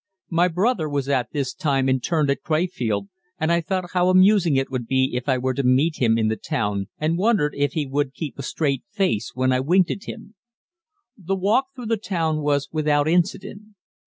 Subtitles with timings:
[0.31, 3.09] My brother was at this time interned at Crefeld,
[3.39, 6.27] and I thought how amusing it would be if I were to meet him in
[6.27, 10.05] the town and wondered if he would keep a straight face when I winked at
[10.05, 10.33] him.
[11.15, 13.61] The walk through the town was without incident.